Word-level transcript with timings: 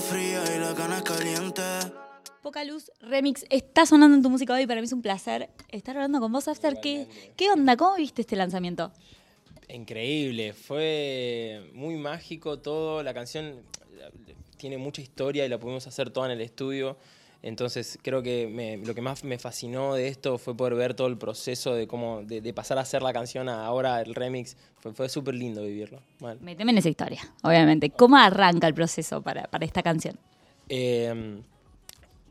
tan 0.00 0.08
fría 0.08 0.42
y 0.56 0.58
la 0.58 0.74
cana 0.74 0.98
es 0.98 1.02
caliente. 1.02 1.62
Poca 2.42 2.64
Luz 2.64 2.90
Remix 3.00 3.44
está 3.50 3.84
sonando 3.86 4.16
en 4.16 4.22
tu 4.22 4.30
música 4.30 4.54
hoy. 4.54 4.66
Para 4.66 4.80
mí 4.80 4.86
es 4.86 4.92
un 4.92 5.02
placer 5.02 5.50
estar 5.68 5.96
hablando 5.96 6.20
con 6.20 6.32
vos, 6.32 6.48
After. 6.48 6.80
¿Qué, 6.80 7.06
¿Qué 7.36 7.50
onda? 7.50 7.76
¿Cómo 7.76 7.96
viste 7.96 8.22
este 8.22 8.36
lanzamiento? 8.36 8.92
Increíble, 9.68 10.52
fue 10.52 11.70
muy 11.74 11.96
mágico 11.96 12.58
todo. 12.58 13.02
La 13.02 13.12
canción 13.14 13.62
tiene 14.56 14.78
mucha 14.78 15.02
historia 15.02 15.44
y 15.44 15.48
la 15.48 15.58
pudimos 15.58 15.86
hacer 15.86 16.10
toda 16.10 16.26
en 16.26 16.32
el 16.32 16.40
estudio. 16.40 16.96
Entonces 17.42 17.98
creo 18.02 18.22
que 18.22 18.46
me- 18.48 18.76
lo 18.76 18.94
que 18.94 19.00
más 19.00 19.24
me 19.24 19.38
fascinó 19.38 19.94
de 19.94 20.08
esto 20.08 20.36
fue 20.38 20.54
poder 20.56 20.74
ver 20.74 20.94
todo 20.94 21.06
el 21.06 21.16
proceso 21.16 21.74
de 21.74 21.86
cómo 21.86 22.22
de, 22.22 22.40
de 22.40 22.52
pasar 22.52 22.76
a 22.78 22.82
hacer 22.82 23.02
la 23.02 23.12
canción 23.12 23.48
a 23.48 23.64
ahora 23.64 24.00
el 24.02 24.14
remix. 24.14 24.56
Fue, 24.78 24.92
fue 24.92 25.08
súper 25.08 25.34
lindo 25.34 25.62
vivirlo. 25.62 26.00
Mal. 26.20 26.38
Meteme 26.40 26.72
en 26.72 26.78
esa 26.78 26.88
historia, 26.90 27.20
obviamente. 27.42 27.90
¿Cómo 27.90 28.16
arranca 28.16 28.66
el 28.66 28.74
proceso 28.74 29.22
para, 29.22 29.44
para 29.44 29.64
esta 29.64 29.82
canción? 29.82 30.18
Eh, 30.68 31.40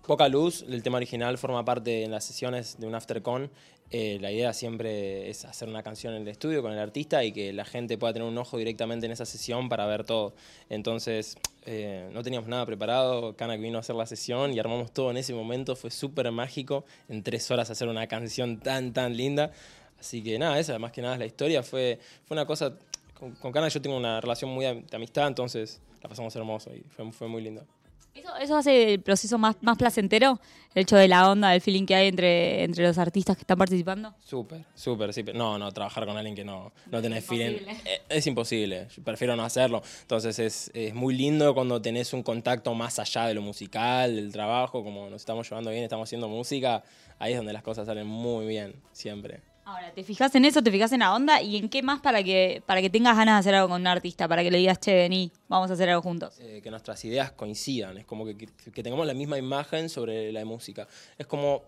Poca 0.05 0.27
Luz, 0.27 0.66
el 0.67 0.81
tema 0.81 0.97
original, 0.97 1.38
forma 1.38 1.63
parte 1.63 2.03
en 2.03 2.11
las 2.11 2.25
sesiones 2.25 2.77
de 2.80 2.88
un 2.88 2.95
Aftercon. 2.95 3.52
Eh, 3.91 4.20
la 4.21 4.31
idea 4.31 4.53
siempre 4.53 5.29
es 5.31 5.45
hacer 5.45 5.67
una 5.67 5.81
canción 5.81 6.13
en 6.13 6.21
el 6.21 6.27
estudio 6.27 6.61
con 6.61 6.71
el 6.71 6.77
artista 6.77 7.23
y 7.23 7.31
que 7.31 7.52
la 7.53 7.66
gente 7.66 7.97
pueda 7.97 8.13
tener 8.13 8.27
un 8.27 8.38
ojo 8.38 8.57
directamente 8.57 9.07
en 9.07 9.11
esa 9.11 9.25
sesión 9.25 9.67
para 9.67 9.88
ver 9.88 10.03
todo. 10.03 10.34
Entonces, 10.70 11.38
eh, 11.66 12.07
no 12.13 12.21
teníamos 12.21 12.47
nada 12.47 12.66
preparado. 12.66 13.35
Kanak 13.35 13.59
vino 13.59 13.77
a 13.77 13.81
hacer 13.81 13.95
la 13.95 14.05
sesión 14.05 14.53
y 14.53 14.59
armamos 14.59 14.91
todo 14.91 15.09
en 15.09 15.17
ese 15.17 15.33
momento. 15.33 15.75
Fue 15.75 15.89
súper 15.89 16.31
mágico 16.31 16.85
en 17.07 17.23
tres 17.23 17.49
horas 17.49 17.70
hacer 17.71 17.88
una 17.88 18.05
canción 18.07 18.59
tan, 18.59 18.94
tan 18.94 19.17
linda. 19.17 19.52
Así 19.99 20.23
que 20.23 20.38
nada, 20.38 20.59
esa 20.59 20.77
más 20.77 20.91
que 20.91 21.02
nada 21.02 21.16
es 21.16 21.19
la 21.19 21.25
historia. 21.25 21.63
Fue, 21.63 21.99
fue 22.25 22.35
una 22.35 22.45
cosa. 22.45 22.77
Con, 23.16 23.31
con 23.33 23.52
Kanak 23.52 23.71
yo 23.71 23.81
tengo 23.81 23.97
una 23.97 24.21
relación 24.21 24.52
muy 24.52 24.66
de 24.66 24.95
amistad, 24.95 25.27
entonces 25.27 25.81
la 26.02 26.08
pasamos 26.08 26.33
hermoso 26.35 26.73
y 26.73 26.81
fue, 26.89 27.11
fue 27.11 27.27
muy 27.27 27.41
lindo. 27.41 27.66
¿Eso, 28.13 28.35
eso 28.37 28.57
hace 28.57 28.93
el 28.93 29.01
proceso 29.01 29.37
más, 29.37 29.55
más 29.61 29.77
placentero? 29.77 30.39
El 30.75 30.83
hecho 30.83 30.97
de 30.97 31.07
la 31.07 31.29
onda, 31.31 31.49
del 31.49 31.61
feeling 31.61 31.85
que 31.85 31.95
hay 31.95 32.07
entre, 32.09 32.63
entre 32.63 32.83
los 32.85 32.97
artistas 32.97 33.35
que 33.35 33.41
están 33.41 33.57
participando. 33.57 34.13
Súper, 34.23 34.66
súper, 34.75 35.13
sí. 35.13 35.23
No, 35.33 35.57
no, 35.57 35.71
trabajar 35.71 36.05
con 36.05 36.16
alguien 36.17 36.35
que 36.35 36.43
no, 36.43 36.71
no 36.91 37.01
tenés 37.01 37.25
feeling. 37.25 37.57
imposible. 37.57 37.77
eh, 37.85 38.01
Es 38.09 38.27
imposible, 38.27 38.88
yo 38.95 39.03
prefiero 39.03 39.35
no 39.35 39.43
hacerlo. 39.43 39.81
Entonces 40.01 40.38
es, 40.39 40.69
es 40.73 40.93
muy 40.93 41.16
lindo 41.16 41.53
cuando 41.53 41.81
tenés 41.81 42.13
un 42.13 42.21
contacto 42.21 42.73
más 42.75 42.99
allá 42.99 43.25
de 43.25 43.33
lo 43.33 43.41
musical, 43.41 44.16
del 44.16 44.31
trabajo, 44.31 44.83
como 44.83 45.09
nos 45.09 45.21
estamos 45.21 45.49
llevando 45.49 45.71
bien, 45.71 45.83
estamos 45.83 46.07
haciendo 46.07 46.27
música, 46.27 46.83
ahí 47.19 47.31
es 47.33 47.38
donde 47.38 47.53
las 47.53 47.63
cosas 47.63 47.88
salen 47.88 48.05
muy 48.07 48.45
bien, 48.45 48.75
siempre. 48.91 49.41
Ahora, 49.70 49.92
¿te 49.94 50.03
fijas 50.03 50.34
en 50.34 50.45
eso? 50.45 50.64
¿Te 50.64 50.72
fijas 50.72 50.92
en 50.94 51.02
la 51.02 51.14
onda? 51.14 51.44
¿Y 51.44 51.56
en 51.56 51.70
qué 51.70 51.84
más 51.84 52.02
para 52.02 52.23
que, 52.23 52.64
para 52.66 52.81
que 52.81 52.89
tengas 52.89 53.16
ganas 53.16 53.36
de 53.36 53.39
hacer 53.42 53.53
algo 53.53 53.70
con 53.70 53.81
un 53.81 53.86
artista? 53.86 54.28
Para 54.28 54.42
que 54.42 54.50
le 54.50 54.58
digas, 54.58 54.80
che, 54.80 54.95
vení, 54.95 55.31
vamos 55.48 55.70
a 55.70 55.73
hacer 55.75 55.88
algo 55.89 56.02
juntos. 56.02 56.39
eh, 56.39 56.62
que 56.64 56.72
nuestras 56.72 57.06
ideas 57.06 57.31
coincidan, 57.34 58.00
es 58.00 58.06
como 58.06 58.25
que, 58.25 58.36
que- 58.36 58.47
que 58.73 58.81
tengamos 58.81 59.06
la 59.06 59.14
misma 59.14 59.38
imagen 59.38 59.88
sobre 59.88 60.31
la 60.31 60.44
música. 60.44 60.88
Es 61.20 61.28
como, 61.28 61.62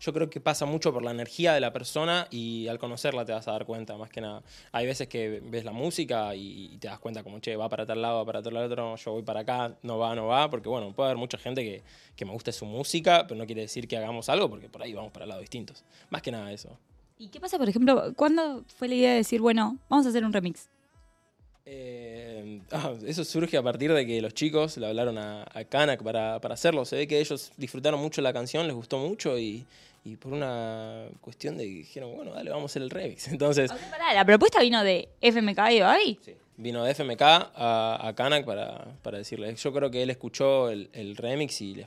yo 0.00 0.12
creo 0.12 0.30
que 0.30 0.40
pasa 0.40 0.66
mucho 0.66 0.92
por 0.92 1.02
la 1.02 1.10
energía 1.10 1.52
de 1.52 1.58
la 1.58 1.72
persona 1.72 2.28
y 2.30 2.68
al 2.68 2.78
conocerla 2.78 3.24
te 3.24 3.32
vas 3.32 3.48
a 3.48 3.50
dar 3.50 3.66
cuenta, 3.66 3.96
más 3.96 4.10
que 4.10 4.20
nada. 4.20 4.44
Hay 4.70 4.86
veces 4.86 5.08
que 5.08 5.42
ves 5.44 5.64
la 5.64 5.72
música 5.72 6.36
y, 6.36 6.76
te 6.78 6.86
das 6.86 7.00
cuenta 7.00 7.24
como, 7.24 7.40
che, 7.40 7.56
va 7.56 7.68
para 7.68 7.84
tal 7.84 8.00
lado, 8.00 8.18
va 8.18 8.24
para 8.24 8.40
tal 8.40 8.56
otro, 8.56 8.94
yo 8.94 9.12
voy 9.14 9.22
para 9.22 9.40
acá, 9.40 9.74
no 9.82 9.98
va, 9.98 10.14
no 10.14 10.28
va, 10.28 10.48
porque 10.48 10.68
bueno, 10.68 10.92
puede 10.92 11.08
haber 11.08 11.18
mucha 11.18 11.38
gente 11.38 11.64
que, 11.64 11.82
que 12.14 12.24
me 12.24 12.30
guste 12.30 12.52
su 12.52 12.66
música, 12.66 13.26
pero 13.26 13.36
no 13.36 13.46
quiere 13.46 13.62
decir 13.62 13.88
que 13.88 13.96
hagamos 13.96 14.28
algo, 14.28 14.48
porque 14.48 14.68
por 14.68 14.80
ahí 14.80 14.92
vamos 14.92 15.10
para 15.10 15.26
lados 15.26 15.40
distintos. 15.40 15.82
Más 16.10 16.22
que 16.22 16.30
nada 16.30 16.52
eso. 16.52 16.78
¿Y 17.18 17.28
qué 17.28 17.40
pasa, 17.40 17.58
por 17.58 17.68
ejemplo, 17.68 18.12
cuándo 18.16 18.64
fue 18.76 18.88
la 18.88 18.94
idea 18.94 19.10
de 19.10 19.16
decir, 19.18 19.40
bueno, 19.40 19.76
vamos 19.88 20.06
a 20.06 20.10
hacer 20.10 20.24
un 20.24 20.32
remix? 20.32 20.68
Eh, 21.66 22.60
ah, 22.72 22.94
eso 23.06 23.24
surge 23.24 23.56
a 23.56 23.62
partir 23.62 23.92
de 23.92 24.06
que 24.06 24.20
los 24.22 24.34
chicos 24.34 24.76
le 24.76 24.86
hablaron 24.86 25.18
a, 25.18 25.42
a 25.52 25.64
Kanak 25.64 26.02
para, 26.02 26.40
para 26.40 26.54
hacerlo. 26.54 26.84
Se 26.84 26.96
ve 26.96 27.06
que 27.08 27.20
ellos 27.20 27.52
disfrutaron 27.56 28.00
mucho 28.00 28.22
la 28.22 28.32
canción, 28.32 28.66
les 28.66 28.74
gustó 28.74 28.98
mucho 28.98 29.38
y, 29.38 29.66
y 30.04 30.16
por 30.16 30.32
una 30.32 31.06
cuestión 31.20 31.56
de 31.58 31.64
que 31.64 31.70
dijeron, 31.70 32.14
bueno, 32.14 32.32
dale, 32.32 32.50
vamos 32.50 32.64
a 32.64 32.72
hacer 32.72 32.82
el 32.82 32.90
remix. 32.90 33.28
Entonces, 33.32 33.70
pará, 33.90 34.14
la 34.14 34.24
propuesta 34.24 34.60
vino 34.60 34.82
de 34.82 35.08
FMK 35.20 35.58
y 35.72 35.80
Babi. 35.80 36.18
sí, 36.24 36.34
vino 36.56 36.84
de 36.84 36.94
FMK 36.94 37.20
a, 37.22 37.98
a 38.08 38.14
Kanak 38.14 38.44
para, 38.46 38.84
para 39.02 39.18
decirle. 39.18 39.54
Yo 39.54 39.72
creo 39.72 39.90
que 39.90 40.02
él 40.02 40.10
escuchó 40.10 40.70
el, 40.70 40.88
el 40.92 41.16
remix 41.16 41.60
y 41.60 41.74
le, 41.74 41.86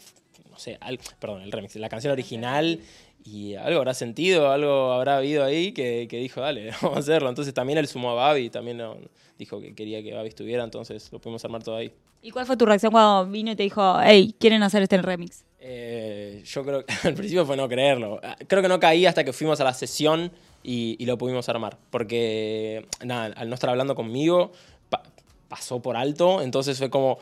no 0.50 0.60
sé, 0.60 0.78
al- 0.82 1.00
perdón, 1.20 1.42
el 1.42 1.52
remix, 1.52 1.76
la 1.78 1.90
canción 1.90 2.12
original 2.12 2.80
y 3.24 3.56
algo 3.56 3.80
habrá 3.80 3.94
sentido, 3.94 4.52
algo 4.52 4.92
habrá 4.92 5.18
habido 5.18 5.44
ahí 5.44 5.72
que, 5.74 6.08
que 6.10 6.18
dijo, 6.18 6.42
dale, 6.42 6.72
vamos 6.82 6.98
a 6.98 7.00
hacerlo. 7.00 7.30
Entonces 7.30 7.54
también 7.54 7.78
él 7.80 7.88
sumó 7.88 8.12
a 8.12 8.14
Babi, 8.16 8.50
también 8.50 8.78
no, 8.78 8.98
dijo 9.38 9.60
que 9.62 9.74
quería 9.76 10.02
que 10.04 10.14
Babi 10.14 10.30
estuviera, 10.30 10.64
entonces 10.64 11.12
lo 11.12 11.20
pudimos 11.20 11.44
armar 11.46 11.64
todo 11.64 11.76
ahí. 11.76 11.92
¿Y 12.24 12.30
cuál 12.32 12.46
fue 12.46 12.56
tu 12.56 12.66
reacción 12.66 12.92
cuando 12.92 13.26
vino 13.32 13.52
y 13.52 13.56
te 13.56 13.64
dijo, 13.64 13.98
hey, 14.04 14.36
quieren 14.40 14.62
hacer 14.64 14.84
este 14.84 15.02
remix? 15.02 15.44
Eh, 15.60 16.42
yo 16.46 16.64
creo 16.64 16.86
que 16.86 16.94
al 17.08 17.14
principio 17.16 17.46
fue 17.46 17.58
no 17.58 17.68
creerlo. 17.68 18.20
Creo 18.48 18.62
que 18.62 18.68
no 18.68 18.80
caí 18.80 19.06
hasta 19.06 19.24
que 19.24 19.34
fuimos 19.34 19.60
a 19.60 19.64
la 19.64 19.74
sesión 19.74 20.32
y, 20.64 20.96
y 21.00 21.06
lo 21.06 21.18
pudimos 21.18 21.50
armar. 21.50 21.78
Porque, 21.90 22.86
nada, 23.04 23.34
al 23.36 23.50
no 23.50 23.56
estar 23.56 23.70
hablando 23.72 23.96
conmigo, 23.96 24.52
pa- 24.90 25.02
pasó 25.48 25.82
por 25.82 25.98
alto. 25.98 26.42
Entonces 26.44 26.78
fue 26.78 26.90
como 26.92 27.18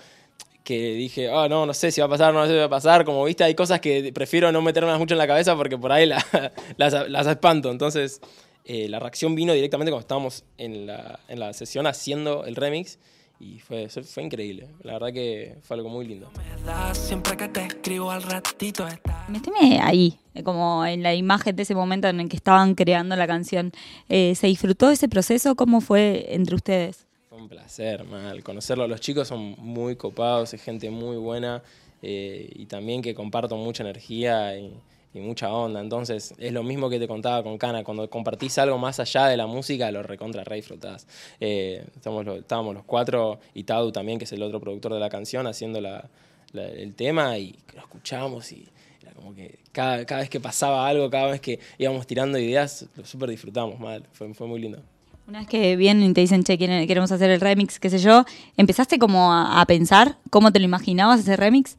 que 0.77 0.93
dije, 0.93 1.29
ah, 1.31 1.47
no, 1.49 1.65
no 1.65 1.73
sé 1.73 1.91
si 1.91 1.99
va 1.99 2.05
a 2.05 2.09
pasar, 2.09 2.31
no 2.31 2.45
sé 2.45 2.51
si 2.51 2.57
va 2.57 2.65
a 2.65 2.69
pasar. 2.69 3.03
Como 3.03 3.23
viste, 3.25 3.43
hay 3.43 3.55
cosas 3.55 3.79
que 3.79 4.11
prefiero 4.13 4.51
no 4.51 4.61
meterme 4.61 4.95
mucho 4.99 5.15
en 5.15 5.17
la 5.17 5.25
cabeza 5.25 5.55
porque 5.55 5.77
por 5.79 5.91
ahí 5.91 6.05
la- 6.05 6.23
las, 6.77 7.09
las 7.09 7.25
espanto. 7.25 7.71
Entonces, 7.71 8.21
eh, 8.65 8.87
la 8.87 8.99
reacción 8.99 9.33
vino 9.33 9.51
directamente 9.53 9.89
cuando 9.91 10.01
estábamos 10.01 10.43
en 10.59 10.85
la, 10.85 11.19
en 11.27 11.39
la 11.39 11.53
sesión 11.53 11.87
haciendo 11.87 12.45
el 12.45 12.55
remix. 12.55 12.99
Y 13.41 13.57
fue, 13.59 13.87
fue 13.89 14.21
increíble. 14.23 14.67
La 14.83 14.93
verdad 14.93 15.11
que 15.13 15.55
fue 15.63 15.77
algo 15.77 15.89
muy 15.89 16.05
lindo. 16.05 16.29
Me 16.37 16.63
das 16.65 16.97
siempre 16.97 17.35
que 17.35 17.47
te 17.47 17.65
escribo 17.65 18.11
al 18.11 18.21
ratito 18.21 18.85
está. 18.87 19.25
Meteme 19.29 19.79
ahí, 19.81 20.19
eh, 20.35 20.43
como 20.43 20.85
en 20.85 21.01
la 21.03 21.15
imagen 21.15 21.55
de 21.55 21.63
ese 21.63 21.73
momento 21.73 22.07
en 22.09 22.19
el 22.19 22.29
que 22.29 22.35
estaban 22.35 22.75
creando 22.75 23.15
la 23.15 23.25
canción. 23.27 23.71
Eh, 24.09 24.35
¿Se 24.35 24.45
disfrutó 24.47 24.91
ese 24.91 25.07
proceso? 25.09 25.55
¿Cómo 25.55 25.81
fue 25.81 26.27
entre 26.35 26.53
ustedes? 26.55 27.07
Un 27.39 27.47
placer, 27.47 28.03
mal. 28.03 28.43
Conocerlo. 28.43 28.87
Los 28.87 28.99
chicos 29.01 29.27
son 29.27 29.55
muy 29.57 29.95
copados, 29.95 30.53
es 30.53 30.61
gente 30.61 30.89
muy 30.89 31.17
buena 31.17 31.61
eh, 32.01 32.49
y 32.53 32.65
también 32.65 33.01
que 33.01 33.13
comparto 33.15 33.55
mucha 33.55 33.83
energía 33.83 34.57
y, 34.57 34.73
y 35.13 35.19
mucha 35.19 35.51
onda. 35.53 35.79
Entonces, 35.79 36.33
es 36.37 36.51
lo 36.51 36.63
mismo 36.63 36.89
que 36.89 36.99
te 36.99 37.07
contaba 37.07 37.41
con 37.43 37.57
Cana. 37.57 37.83
Cuando 37.83 38.09
compartís 38.09 38.57
algo 38.57 38.77
más 38.77 38.99
allá 38.99 39.27
de 39.27 39.37
la 39.37 39.47
música, 39.47 39.89
lo 39.91 40.03
recontra 40.03 40.43
re 40.43 40.57
disfrutás. 40.57 41.07
Eh, 41.39 41.85
estamos 41.95 42.27
estábamos 42.27 42.73
los 42.75 42.83
cuatro 42.83 43.39
y 43.53 43.63
Tadu 43.63 43.91
también, 43.91 44.17
que 44.19 44.25
es 44.25 44.31
el 44.33 44.43
otro 44.43 44.59
productor 44.59 44.93
de 44.93 44.99
la 44.99 45.09
canción, 45.09 45.47
haciendo 45.47 45.79
la- 45.81 46.09
la- 46.51 46.65
el 46.67 46.93
tema 46.95 47.37
y 47.37 47.55
lo 47.75 47.81
escuchamos 47.81 48.51
y 48.51 48.67
era 49.01 49.11
como 49.13 49.33
que 49.35 49.59
cada, 49.71 50.05
cada 50.05 50.21
vez 50.21 50.29
que 50.29 50.39
pasaba 50.39 50.87
algo, 50.87 51.09
cada 51.09 51.27
vez 51.31 51.39
que 51.41 51.59
íbamos 51.77 52.05
tirando 52.07 52.37
ideas, 52.37 52.85
lo 52.95 53.05
súper 53.05 53.29
disfrutamos, 53.29 53.79
mal. 53.79 54.03
Fue, 54.11 54.33
fue 54.33 54.47
muy 54.47 54.59
lindo. 54.59 54.81
Una 55.29 55.41
vez 55.41 55.47
que 55.47 55.75
vienen 55.75 56.09
y 56.09 56.13
te 56.15 56.21
dicen, 56.21 56.43
che, 56.43 56.57
queremos 56.57 57.11
hacer 57.11 57.29
el 57.29 57.39
remix, 57.39 57.79
qué 57.79 57.91
sé 57.91 57.99
yo, 57.99 58.25
¿empezaste 58.57 58.97
como 58.97 59.31
a, 59.31 59.63
pensar 59.67 60.17
cómo 60.31 60.51
te 60.51 60.57
lo 60.57 60.65
imaginabas 60.65 61.19
ese 61.19 61.37
remix? 61.37 61.77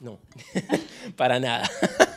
No, 0.00 0.18
para 1.16 1.38
nada. 1.38 1.70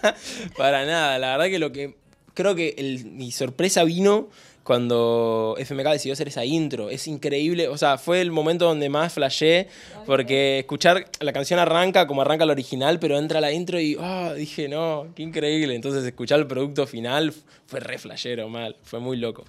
para 0.58 0.88
nada. 0.88 1.20
La 1.20 1.38
verdad 1.38 1.52
que 1.52 1.60
lo 1.60 1.72
que. 1.72 1.98
Creo 2.34 2.56
que 2.56 2.74
mi 3.12 3.32
sorpresa 3.32 3.84
vino 3.84 4.30
cuando 4.64 5.56
FMK 5.60 5.90
decidió 5.90 6.14
hacer 6.14 6.30
esa 6.30 6.44
intro. 6.46 6.90
Es 6.90 7.08
increíble. 7.08 7.68
O 7.68 7.78
sea, 7.78 8.00
fue 8.00 8.20
el 8.20 8.32
momento 8.32 8.66
donde 8.66 8.90
más 8.90 9.14
flashé. 9.14 9.68
Porque 10.08 10.60
escuchar 10.60 11.06
la 11.20 11.32
canción 11.32 11.60
arranca 11.60 12.08
como 12.08 12.24
arranca 12.24 12.48
la 12.48 12.54
original, 12.54 12.98
pero 12.98 13.20
entra 13.20 13.40
la 13.40 13.52
intro 13.52 13.80
y 13.80 13.98
ah, 14.00 14.34
dije, 14.36 14.68
no, 14.68 15.10
qué 15.16 15.22
increíble. 15.22 15.76
Entonces, 15.76 16.04
escuchar 16.04 16.40
el 16.40 16.48
producto 16.48 16.88
final 16.88 17.36
fue 17.68 17.82
re 17.82 18.00
flashero, 18.00 18.50
mal. 18.50 18.78
Fue 18.82 19.00
muy 19.00 19.18
loco. 19.18 19.44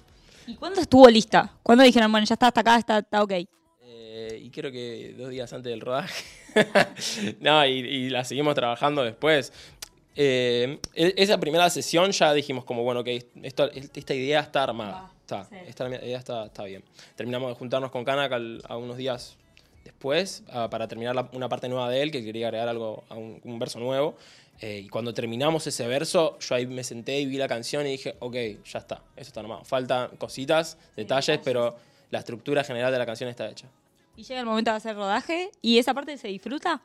¿Y 0.51 0.55
cuándo 0.55 0.81
estuvo 0.81 1.07
lista? 1.09 1.53
¿Cuándo 1.63 1.83
dijeron, 1.83 2.11
bueno, 2.11 2.25
ya 2.27 2.33
está 2.33 2.47
hasta 2.47 2.59
acá, 2.61 2.77
está, 2.77 2.97
está 2.99 3.23
ok? 3.23 3.31
Eh, 3.81 4.39
y 4.43 4.49
creo 4.49 4.71
que 4.71 5.15
dos 5.17 5.29
días 5.29 5.51
antes 5.53 5.69
del 5.69 5.79
rodaje. 5.81 6.23
no, 7.39 7.65
y, 7.65 7.71
y 7.71 8.09
la 8.09 8.23
seguimos 8.25 8.53
trabajando 8.55 9.03
después. 9.03 9.53
Eh, 10.15 10.77
e- 10.93 11.13
esa 11.17 11.39
primera 11.39 11.69
sesión 11.69 12.11
ya 12.11 12.33
dijimos 12.33 12.65
como, 12.65 12.83
bueno, 12.83 13.03
que 13.03 13.29
esto, 13.43 13.71
esta 13.71 14.13
idea 14.13 14.41
está 14.41 14.63
armada. 14.63 14.91
Va, 14.91 15.11
Está, 15.21 15.45
sí. 15.45 15.55
esta 15.65 15.87
idea 15.87 16.17
está, 16.19 16.45
está 16.47 16.63
bien. 16.65 16.83
Terminamos 17.15 17.49
de 17.49 17.55
juntarnos 17.55 17.89
con 17.91 18.03
Kanak 18.03 18.33
a 18.67 18.75
unos 18.75 18.97
días 18.97 19.37
después 20.05 20.43
ah, 20.49 20.67
para 20.69 20.87
terminar 20.87 21.13
la- 21.15 21.29
una 21.33 21.47
parte 21.47 21.69
nueva 21.69 21.87
de 21.89 22.01
él, 22.01 22.11
que 22.11 22.23
quería 22.23 22.47
agregar 22.47 22.67
algo 22.67 23.03
a 23.09 23.15
un, 23.15 23.39
un 23.43 23.59
verso 23.59 23.79
nuevo. 23.79 24.15
Eh, 24.59 24.81
y 24.85 24.89
cuando 24.89 25.13
terminamos 25.13 25.65
ese 25.67 25.87
verso, 25.87 26.37
yo 26.39 26.55
ahí 26.55 26.65
me 26.65 26.83
senté 26.83 27.19
y 27.19 27.25
vi 27.27 27.37
la 27.37 27.47
canción 27.47 27.85
y 27.85 27.91
dije, 27.91 28.15
ok, 28.19 28.35
ya 28.65 28.79
está, 28.79 29.03
eso 29.15 29.27
está 29.29 29.39
armado. 29.41 29.63
Faltan 29.63 30.15
cositas, 30.17 30.77
detalles, 30.95 31.39
pero 31.43 31.75
la 32.09 32.19
estructura 32.19 32.63
general 32.63 32.91
de 32.91 32.97
la 32.99 33.05
canción 33.05 33.29
está 33.29 33.47
hecha. 33.49 33.67
Y 34.15 34.23
llega 34.23 34.39
el 34.39 34.45
momento 34.45 34.71
de 34.71 34.77
hacer 34.77 34.95
rodaje 34.95 35.51
y 35.61 35.77
esa 35.77 35.93
parte 35.93 36.17
se 36.17 36.27
disfruta. 36.27 36.81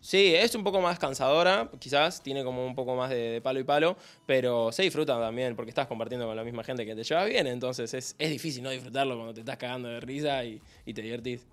Sí, 0.00 0.32
es 0.34 0.54
un 0.54 0.62
poco 0.62 0.80
más 0.80 0.98
cansadora, 0.98 1.68
quizás, 1.80 2.22
tiene 2.22 2.44
como 2.44 2.64
un 2.64 2.74
poco 2.76 2.94
más 2.94 3.10
de, 3.10 3.16
de 3.16 3.40
palo 3.40 3.58
y 3.58 3.64
palo, 3.64 3.96
pero 4.26 4.70
se 4.70 4.84
disfruta 4.84 5.18
también 5.18 5.56
porque 5.56 5.70
estás 5.70 5.88
compartiendo 5.88 6.24
con 6.26 6.36
la 6.36 6.44
misma 6.44 6.62
gente 6.62 6.86
que 6.86 6.94
te 6.94 7.02
llevas 7.02 7.26
bien, 7.28 7.48
entonces 7.48 7.92
es, 7.94 8.14
es 8.16 8.30
difícil 8.30 8.62
no 8.62 8.70
disfrutarlo 8.70 9.16
cuando 9.16 9.34
te 9.34 9.40
estás 9.40 9.56
cagando 9.56 9.88
de 9.88 9.98
risa 10.00 10.44
y, 10.44 10.60
y 10.86 10.94
te 10.94 11.02
divertís. 11.02 11.44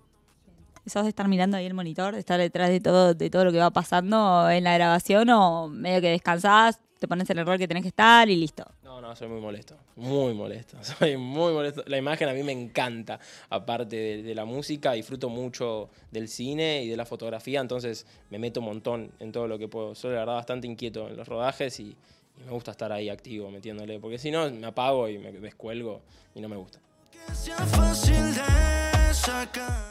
¿Sos 0.86 1.02
de 1.02 1.08
estar 1.08 1.26
mirando 1.26 1.56
ahí 1.56 1.66
el 1.66 1.74
monitor, 1.74 2.14
de 2.14 2.20
estar 2.20 2.38
detrás 2.38 2.70
de 2.70 2.80
todo, 2.80 3.12
de 3.12 3.28
todo 3.28 3.44
lo 3.44 3.50
que 3.50 3.58
va 3.58 3.70
pasando 3.70 4.48
en 4.48 4.62
la 4.62 4.74
grabación 4.74 5.28
o 5.30 5.66
medio 5.68 6.00
que 6.00 6.10
descansás, 6.10 6.78
te 7.00 7.08
pones 7.08 7.28
en 7.28 7.38
el 7.38 7.46
rol 7.46 7.58
que 7.58 7.66
tenés 7.66 7.82
que 7.82 7.88
estar 7.88 8.28
y 8.28 8.36
listo? 8.36 8.64
No, 8.84 9.00
no, 9.00 9.14
soy 9.16 9.26
muy 9.26 9.40
molesto, 9.40 9.76
muy 9.96 10.32
molesto, 10.32 10.78
soy 10.82 11.16
muy 11.16 11.52
molesto. 11.52 11.82
La 11.86 11.98
imagen 11.98 12.28
a 12.28 12.32
mí 12.32 12.42
me 12.44 12.52
encanta, 12.52 13.18
aparte 13.50 13.96
de, 13.96 14.22
de, 14.22 14.34
la 14.34 14.44
música, 14.44 14.92
disfruto 14.92 15.28
mucho 15.28 15.90
del 16.12 16.28
cine 16.28 16.84
y 16.84 16.88
de 16.88 16.96
la 16.96 17.04
fotografía, 17.04 17.60
entonces 17.60 18.06
me 18.30 18.38
meto 18.38 18.60
un 18.60 18.66
montón 18.66 19.10
en 19.18 19.32
todo 19.32 19.48
lo 19.48 19.58
que 19.58 19.66
puedo. 19.66 19.94
Soy 19.96 20.12
la 20.12 20.20
verdad 20.20 20.34
bastante 20.34 20.68
inquieto 20.68 21.08
en 21.08 21.16
los 21.16 21.26
rodajes 21.26 21.80
y, 21.80 21.96
y 22.38 22.44
me 22.44 22.52
gusta 22.52 22.70
estar 22.70 22.92
ahí 22.92 23.08
activo 23.08 23.50
metiéndole, 23.50 23.98
porque 23.98 24.18
si 24.18 24.30
no 24.30 24.48
me 24.50 24.66
apago 24.68 25.08
y 25.08 25.18
me 25.18 25.32
descuelgo 25.32 26.00
y 26.34 26.40
no 26.40 26.48
me 26.48 26.56
gusta. 26.56 26.78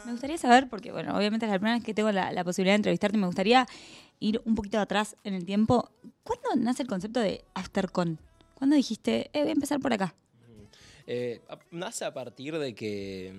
Me 0.04 0.12
gustaría 0.12 0.38
saber, 0.38 0.68
porque 0.68 0.92
bueno, 0.92 1.16
obviamente 1.16 1.46
es 1.46 1.52
la 1.52 1.58
primera 1.58 1.76
vez 1.76 1.84
que 1.84 1.94
tengo 1.94 2.12
la, 2.12 2.32
la, 2.32 2.44
posibilidad 2.44 2.74
de 2.74 2.76
entrevistarte, 2.76 3.18
me 3.18 3.26
gustaría 3.26 3.66
ir 4.20 4.40
un 4.44 4.54
poquito 4.54 4.78
atrás 4.78 5.16
en 5.24 5.34
el 5.34 5.44
tiempo. 5.44 5.90
¿Cuándo 6.22 6.48
nace 6.56 6.82
el 6.82 6.88
concepto 6.88 7.20
de 7.20 7.44
AfterCon? 7.54 8.18
¿Cuándo 8.54 8.76
dijiste, 8.76 9.30
eh, 9.32 9.40
voy 9.40 9.50
a 9.50 9.52
empezar 9.52 9.80
por 9.80 9.92
acá? 9.92 10.14
Eh, 11.06 11.40
nace 11.70 12.04
a 12.04 12.14
partir 12.14 12.58
de 12.58 12.74
que, 12.74 13.34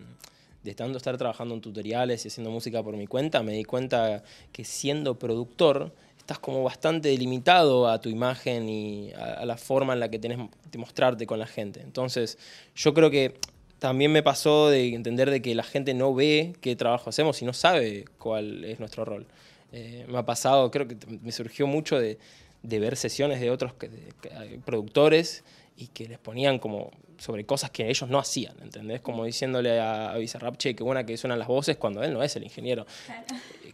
de 0.64 0.76
tanto 0.76 0.98
estar 0.98 1.18
trabajando 1.18 1.56
en 1.56 1.62
tutoriales 1.62 2.24
y 2.24 2.28
haciendo 2.28 2.52
música 2.52 2.84
por 2.84 2.96
mi 2.96 3.08
cuenta, 3.08 3.44
me 3.44 3.54
di 3.54 3.64
cuenta 3.64 4.24
que 4.52 4.64
siendo 4.64 5.18
productor 5.18 5.94
estás 6.18 6.40
como 6.40 6.64
bastante 6.64 7.10
delimitado 7.10 7.88
a 7.88 8.00
tu 8.00 8.10
imagen 8.10 8.70
y 8.70 9.12
a, 9.14 9.34
a 9.34 9.46
la 9.46 9.58
forma 9.58 9.94
en 9.94 10.00
la 10.00 10.10
que 10.10 10.20
tenés 10.20 10.38
de 10.72 10.78
mostrarte 10.78 11.26
con 11.26 11.40
la 11.40 11.48
gente. 11.48 11.82
Entonces, 11.82 12.38
yo 12.76 12.94
creo 12.94 13.10
que 13.10 13.40
también 13.80 14.12
me 14.12 14.24
pasó 14.24 14.70
de 14.70 14.94
entender 14.94 15.30
de 15.30 15.42
que 15.42 15.54
la 15.56 15.64
gente 15.64 15.94
no 15.94 16.14
ve 16.14 16.56
qué 16.62 16.76
trabajo 16.76 17.10
hacemos 17.10 17.42
y 17.42 17.46
no 17.46 17.54
sabe 17.54 18.06
cuál 18.18 18.64
es 18.64 18.80
nuestro 18.80 19.06
rol. 19.06 19.28
Eh, 19.72 20.06
me 20.08 20.18
ha 20.18 20.26
pasado, 20.26 20.72
creo 20.72 20.88
que 20.88 20.98
me 21.22 21.32
surgió 21.32 21.68
mucho 21.68 22.00
de, 22.00 22.18
de 22.64 22.80
ver 22.80 22.96
sesiones 22.96 23.40
de 23.40 23.52
otros 23.52 23.74
que, 23.74 23.90
de, 23.90 24.14
que, 24.22 24.60
productores 24.66 25.44
y 25.76 25.88
que 25.88 26.08
les 26.08 26.18
ponían 26.18 26.58
como 26.58 26.92
sobre 27.18 27.46
cosas 27.46 27.72
que 27.72 27.90
ellos 27.90 28.10
no 28.10 28.20
hacían, 28.20 28.56
¿entendés? 28.62 29.02
Como 29.02 29.26
diciéndole 29.26 29.80
a, 29.80 30.12
a 30.12 30.18
Bizarrap, 30.18 30.58
che, 30.58 30.76
qué 30.76 30.84
buena 30.84 31.06
que 31.06 31.18
suenan 31.18 31.40
las 31.40 31.48
voces 31.48 31.78
cuando 31.78 32.04
él 32.04 32.14
no 32.14 32.24
es 32.24 32.36
el 32.36 32.44
ingeniero. 32.44 32.86
Claro. 33.06 33.26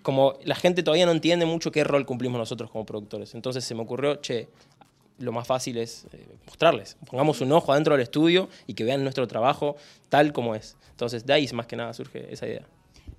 Como 0.02 0.38
la 0.44 0.56
gente 0.56 0.84
todavía 0.84 1.06
no 1.06 1.14
entiende 1.14 1.46
mucho 1.46 1.72
qué 1.72 1.84
rol 1.84 2.06
cumplimos 2.06 2.38
nosotros 2.38 2.70
como 2.72 2.86
productores. 2.86 3.36
Entonces 3.36 3.64
se 3.64 3.74
me 3.76 3.82
ocurrió, 3.82 4.16
che, 4.16 4.50
lo 5.20 5.32
más 5.32 5.48
fácil 5.48 5.78
es 5.78 6.06
eh, 6.14 6.26
mostrarles. 6.46 6.98
Pongamos 7.10 7.42
un 7.42 7.52
ojo 7.52 7.72
adentro 7.72 7.94
del 7.96 8.04
estudio 8.04 8.50
y 8.68 8.74
que 8.74 8.84
vean 8.84 9.04
nuestro 9.04 9.28
trabajo 9.28 9.76
tal 10.10 10.34
como 10.34 10.56
es. 10.56 10.78
Entonces, 10.92 11.26
de 11.26 11.34
ahí 11.34 11.48
más 11.54 11.68
que 11.68 11.76
nada 11.76 11.94
surge 11.94 12.32
esa 12.32 12.48
idea. 12.48 12.66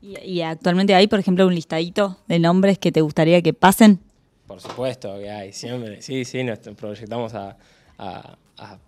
¿Y, 0.01 0.19
y 0.21 0.43
actualmente 0.43 0.95
hay, 0.95 1.07
por 1.07 1.19
ejemplo, 1.19 1.47
un 1.47 1.55
listadito 1.55 2.19
de 2.27 2.39
nombres 2.39 2.79
que 2.79 2.93
te 2.93 3.01
gustaría 3.01 3.41
que 3.43 3.55
pasen? 3.55 4.01
Por 4.47 4.61
supuesto 4.61 5.19
que 5.19 5.31
hay, 5.31 5.53
siempre. 5.53 6.03
Sí, 6.03 6.25
sí, 6.25 6.45
nos 6.45 6.59
proyectamos 6.59 7.35
a, 7.35 7.57
a, 7.99 8.37
a 8.59 8.79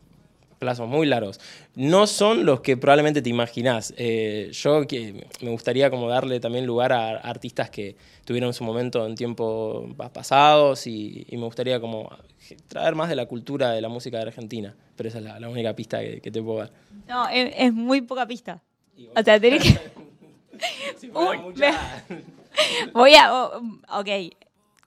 plazos 0.58 0.88
muy 0.88 1.06
largos. 1.06 1.40
No 1.74 2.06
son 2.06 2.44
los 2.44 2.60
que 2.60 2.76
probablemente 2.76 3.22
te 3.22 3.30
imaginás. 3.30 3.94
Eh, 3.96 4.50
yo 4.52 4.86
que 4.86 5.26
me 5.40 5.50
gustaría 5.50 5.90
como 5.90 6.08
darle 6.08 6.40
también 6.40 6.66
lugar 6.66 6.92
a 6.92 7.16
artistas 7.18 7.70
que 7.70 7.96
tuvieron 8.24 8.52
su 8.54 8.64
momento 8.64 9.06
en 9.06 9.14
tiempos 9.14 9.86
pasados 10.12 10.86
y, 10.86 11.26
y, 11.28 11.36
me 11.36 11.44
gustaría 11.44 11.80
como 11.80 12.10
traer 12.68 12.94
más 12.94 13.08
de 13.08 13.16
la 13.16 13.26
cultura 13.26 13.72
de 13.72 13.80
la 13.80 13.88
música 13.88 14.16
de 14.18 14.24
Argentina. 14.24 14.74
Pero 14.96 15.08
esa 15.08 15.18
es 15.18 15.24
la, 15.24 15.38
la 15.38 15.48
única 15.48 15.74
pista 15.74 16.00
que, 16.00 16.20
que, 16.20 16.30
te 16.30 16.42
puedo 16.42 16.58
dar. 16.58 16.72
No, 17.06 17.28
es, 17.28 17.54
es 17.56 17.72
muy 17.72 18.00
poca 18.00 18.26
pista. 18.26 18.62
O 19.14 19.22
sea, 19.22 19.38
tenés 19.38 19.62
que... 19.62 19.78
si 20.96 21.10
Uy, 21.10 21.38
mucha... 21.38 22.04
Voy 22.94 23.14
a... 23.14 23.34
Oh, 23.34 23.60
ok, 23.90 24.08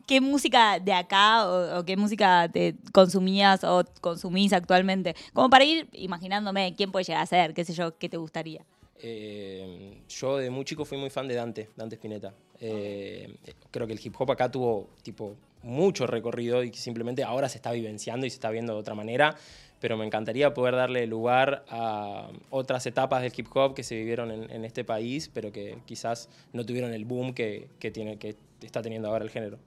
¿qué 0.09 0.21
música 0.21 0.79
de 0.79 0.91
acá 0.91 1.47
o, 1.47 1.79
o, 1.79 1.85
qué 1.85 1.95
música 1.95 2.49
te 2.51 2.73
consumías 2.91 3.63
o 3.63 3.83
consumís 4.01 4.53
actualmente? 4.53 5.15
Como 5.33 5.51
para 5.51 5.63
ir 5.63 5.87
imaginándome 5.93 6.73
quién 6.75 6.91
puede 6.91 7.05
llegar 7.05 7.21
a 7.21 7.27
ser, 7.27 7.53
qué 7.53 7.63
sé 7.63 7.73
yo, 7.73 7.95
qué 7.95 8.09
te 8.09 8.17
gustaría. 8.17 8.65
Eh, 9.01 10.01
yo 10.09 10.37
de 10.37 10.49
muy 10.49 10.65
chico 10.65 10.83
fui 10.83 10.97
muy 10.97 11.11
fan 11.11 11.27
de 11.27 11.35
Dante, 11.35 11.69
Dante 11.75 11.95
Spinetta. 11.95 12.33
Eh, 12.59 13.35
creo 13.69 13.85
que 13.85 13.93
el 13.93 13.99
hip 14.03 14.15
hop 14.17 14.31
acá 14.31 14.49
tuvo 14.49 14.89
tipo 15.03 15.35
mucho 15.61 16.07
recorrido 16.07 16.63
y 16.63 16.71
que 16.71 16.79
simplemente 16.79 17.23
ahora 17.23 17.47
se 17.47 17.59
está 17.59 17.71
vivenciando 17.71 18.25
y 18.25 18.31
se 18.31 18.37
está 18.37 18.49
viendo 18.49 18.73
de 18.73 18.79
otra 18.79 18.95
manera, 18.95 19.35
pero 19.79 19.95
me 19.95 20.07
encantaría 20.07 20.55
poder 20.55 20.73
darle 20.73 21.05
lugar 21.05 21.65
a 21.69 22.29
otras 22.49 22.87
etapas 22.87 23.21
del 23.21 23.31
hip 23.37 23.47
hop 23.53 23.75
que 23.75 23.83
se 23.83 23.93
vivieron 23.93 24.31
en, 24.31 24.49
en 24.49 24.65
este 24.65 24.83
país, 24.83 25.29
pero 25.31 25.51
que 25.51 25.77
quizás 25.85 26.29
no 26.51 26.65
tuvieron 26.65 26.95
el 26.95 27.05
boom 27.05 27.35
que, 27.35 27.67
que, 27.77 27.91
tiene, 27.91 28.17
que 28.17 28.35
está 28.63 28.81
teniendo 28.81 29.09
ahora 29.09 29.23
el 29.23 29.29
género. 29.29 29.59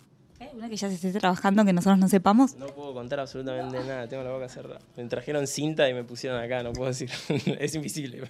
¿Una 0.54 0.68
que 0.68 0.76
ya 0.76 0.88
se 0.88 0.94
esté 0.94 1.18
trabajando 1.18 1.64
que 1.64 1.72
nosotros 1.72 1.98
no 1.98 2.08
sepamos? 2.08 2.56
No 2.56 2.66
puedo 2.66 2.94
contar 2.94 3.20
absolutamente 3.20 3.78
nada, 3.80 4.08
tengo 4.08 4.22
la 4.22 4.32
boca 4.32 4.48
cerrada. 4.48 4.80
Me 4.96 5.04
trajeron 5.04 5.46
cinta 5.46 5.88
y 5.88 5.94
me 5.94 6.04
pusieron 6.04 6.42
acá, 6.42 6.62
no 6.62 6.72
puedo 6.72 6.88
decir, 6.88 7.10
es 7.58 7.74
invisible. 7.74 8.28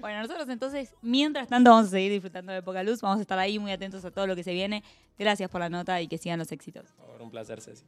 Bueno, 0.00 0.22
nosotros 0.22 0.48
entonces, 0.48 0.94
mientras 1.02 1.48
tanto, 1.48 1.70
vamos 1.70 1.88
a 1.88 1.90
seguir 1.90 2.10
disfrutando 2.10 2.52
de 2.52 2.62
Poca 2.62 2.82
Luz, 2.82 3.02
vamos 3.02 3.18
a 3.18 3.22
estar 3.22 3.38
ahí 3.38 3.58
muy 3.58 3.70
atentos 3.70 4.04
a 4.04 4.10
todo 4.10 4.26
lo 4.26 4.34
que 4.34 4.42
se 4.42 4.52
viene. 4.52 4.82
Gracias 5.18 5.50
por 5.50 5.60
la 5.60 5.68
nota 5.68 6.00
y 6.00 6.08
que 6.08 6.16
sigan 6.16 6.38
los 6.38 6.50
éxitos. 6.52 6.86
Por 6.96 7.06
favor, 7.06 7.22
un 7.22 7.30
placer, 7.30 7.60
Ceci. 7.60 7.84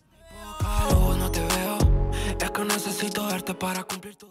No 1.18 1.30
te 1.30 1.40
veo, 1.40 1.78
es 2.38 2.50
que 2.50 2.64
necesito 2.64 3.26
verte 3.26 3.54
para 3.54 3.82
cumplir 3.84 4.16
tu 4.16 4.28